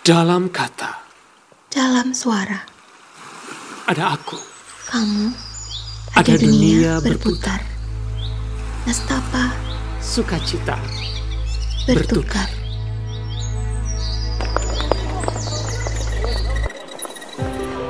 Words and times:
Dalam 0.00 0.48
kata, 0.48 0.96
dalam 1.68 2.16
suara, 2.16 2.56
ada 3.84 4.16
aku. 4.16 4.40
kamu 4.88 5.28
Ada 6.16 6.24
ada, 6.24 6.40
dunia 6.40 6.96
dunia, 6.96 7.04
berputar. 7.04 7.60
berputar. 7.60 8.88
Nestapa 8.88 9.52
Sukacita. 10.00 10.80
bertukar. 11.84 12.48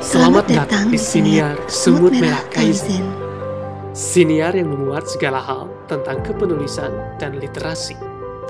Selamat 0.02 0.50
datang 0.50 0.90
di 0.90 0.98
Siniar 0.98 1.62
Semut 1.70 2.10
Merah 2.10 2.42
Kaizen. 2.50 3.06
Siniar 3.94 4.58
yang 4.58 4.74
memuat 4.74 5.06
segala 5.06 5.38
hal 5.38 5.70
tentang 5.86 6.26
kepenulisan 6.26 6.90
dan 7.22 7.38
literasi. 7.38 7.94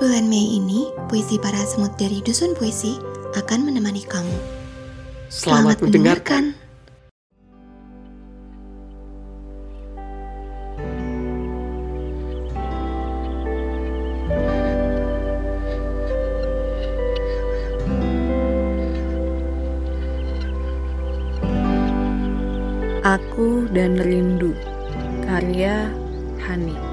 Bulan 0.01 0.25
Mei 0.25 0.57
ini, 0.57 0.89
puisi 1.05 1.37
para 1.37 1.61
semut 1.61 1.93
dari 2.01 2.25
Dusun 2.25 2.57
Puisi 2.57 3.20
akan 3.31 3.71
menemani 3.71 4.03
kamu. 4.03 4.37
Selamat, 5.31 5.79
mendengarkan. 5.79 6.51
Aku 23.01 23.65
dan 23.73 23.97
Rindu 23.97 24.53
Karya 25.25 25.89
Hani 26.37 26.90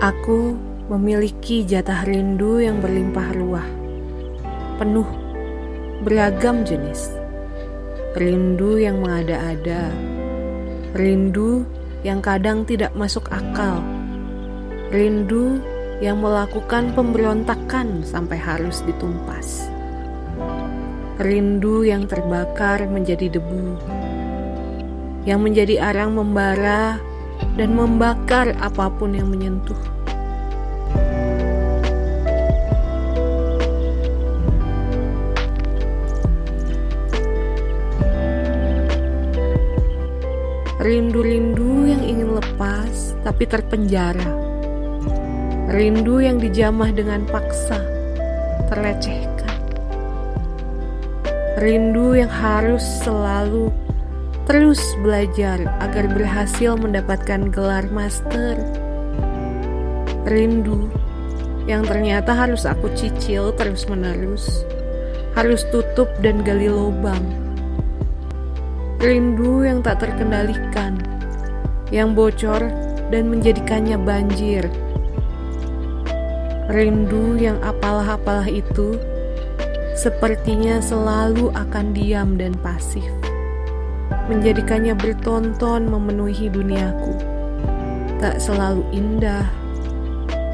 Aku 0.00 0.56
memiliki 0.88 1.62
jatah 1.62 2.08
rindu 2.08 2.58
yang 2.58 2.80
berlimpah 2.80 3.36
ruah 3.36 3.68
Penuh 4.80 5.06
beragam 6.02 6.64
jenis 6.64 7.12
Rindu 8.16 8.80
yang 8.80 9.04
mengada-ada 9.04 9.92
Rindu 10.96 11.68
yang 12.00 12.24
kadang 12.24 12.64
tidak 12.64 12.96
masuk 12.96 13.28
akal 13.28 13.84
Rindu 14.90 15.62
yang 16.00 16.24
melakukan 16.24 16.96
pemberontakan 16.96 18.02
sampai 18.02 18.40
harus 18.40 18.80
ditumpas. 18.88 19.68
Rindu 21.20 21.84
yang 21.84 22.08
terbakar 22.08 22.88
menjadi 22.88 23.28
debu, 23.36 23.76
yang 25.28 25.44
menjadi 25.44 25.92
arang 25.92 26.16
membara 26.16 26.96
dan 27.60 27.76
membakar 27.76 28.56
apa 28.64 28.88
pun 28.88 29.12
yang 29.12 29.28
menyentuh. 29.28 29.99
Rindu-rindu 40.80 41.86
yang 41.86 42.02
ingin 42.02 42.32
lepas 42.40 43.12
tapi 43.20 43.44
terpenjara 43.44 44.50
Rindu 45.70 46.18
yang 46.18 46.42
dijamah 46.42 46.90
dengan 46.90 47.22
paksa, 47.30 47.78
terlecehkan. 48.66 49.54
Rindu 51.62 52.18
yang 52.18 52.26
harus 52.26 52.82
selalu 53.06 53.70
terus 54.50 54.82
belajar 54.98 55.62
agar 55.78 56.10
berhasil 56.10 56.74
mendapatkan 56.74 57.54
gelar 57.54 57.86
master. 57.94 58.58
Rindu 60.26 60.90
yang 61.70 61.86
ternyata 61.86 62.34
harus 62.34 62.66
aku 62.66 62.90
cicil 62.98 63.54
terus-menerus, 63.54 64.66
harus 65.38 65.62
tutup 65.70 66.10
dan 66.18 66.42
gali 66.42 66.66
lubang. 66.66 67.49
Rindu 69.00 69.64
yang 69.64 69.80
tak 69.80 70.04
terkendalikan, 70.04 71.00
yang 71.88 72.12
bocor 72.12 72.60
dan 73.08 73.32
menjadikannya 73.32 73.96
banjir 73.96 74.68
Rindu 76.70 77.34
yang 77.34 77.58
apalah-apalah 77.66 78.46
itu 78.46 78.94
sepertinya 79.98 80.78
selalu 80.78 81.50
akan 81.50 81.90
diam 81.90 82.38
dan 82.38 82.54
pasif, 82.62 83.08
menjadikannya 84.30 84.94
bertonton 84.94 85.90
memenuhi 85.90 86.46
duniaku. 86.46 87.16
Tak 88.22 88.38
selalu 88.38 88.86
indah, 88.94 89.50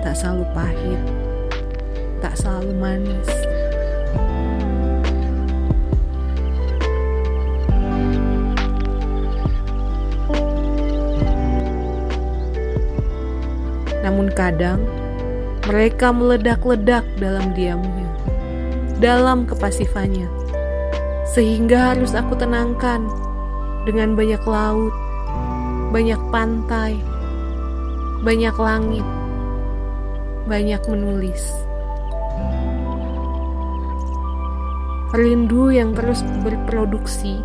tak 0.01 0.17
selalu 0.17 0.49
pahit, 0.57 1.03
tak 2.25 2.33
selalu 2.33 2.73
manis. 2.81 3.56
Namun 14.07 14.31
kadang 14.31 14.87
mereka 15.67 16.15
meledak-ledak 16.15 17.03
dalam 17.19 17.51
diamnya, 17.59 18.07
dalam 19.03 19.51
kepasifannya, 19.51 20.31
sehingga 21.35 21.91
harus 21.91 22.15
aku 22.15 22.39
tenangkan 22.39 23.03
dengan 23.83 24.15
banyak 24.15 24.39
laut, 24.47 24.95
banyak 25.91 26.23
pantai, 26.31 27.03
banyak 28.23 28.55
langit, 28.55 29.07
banyak 30.47 30.79
menulis. 30.87 31.43
Rindu 35.19 35.75
yang 35.75 35.99
terus 35.99 36.23
berproduksi, 36.47 37.43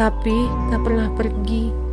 tapi 0.00 0.48
tak 0.72 0.80
pernah 0.80 1.12
pergi. 1.12 1.83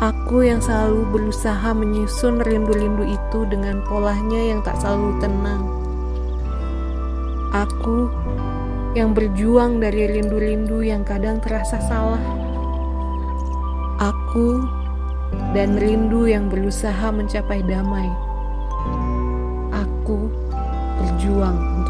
Aku 0.00 0.40
yang 0.40 0.64
selalu 0.64 1.04
berusaha 1.12 1.76
menyusun 1.76 2.40
rindu-rindu 2.40 3.04
itu 3.04 3.44
dengan 3.52 3.84
polanya 3.84 4.40
yang 4.40 4.64
tak 4.64 4.80
selalu 4.80 5.12
tenang. 5.20 5.60
Aku 7.52 8.08
yang 8.96 9.12
berjuang 9.12 9.76
dari 9.76 10.08
rindu-rindu 10.08 10.80
yang 10.80 11.04
kadang 11.04 11.36
terasa 11.44 11.76
salah. 11.84 12.22
Aku 14.00 14.64
dan 15.52 15.76
rindu 15.76 16.24
yang 16.24 16.48
berusaha 16.48 17.12
mencapai 17.12 17.60
damai. 17.60 18.08
Aku 19.68 20.32
berjuang 20.96 21.60
untuk 21.76 21.89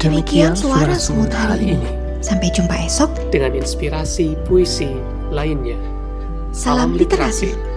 Demikian 0.00 0.56
suara 0.56 0.96
semut 0.96 1.28
hari 1.28 1.76
ini 1.76 1.90
Sampai 2.24 2.48
jumpa 2.56 2.72
esok. 2.88 3.12
dengan 3.28 3.52
inspirasi 3.52 4.32
puisi 4.48 4.96
lainnya. 5.28 5.76
Salam 6.56 6.96
literasi. 6.96 7.69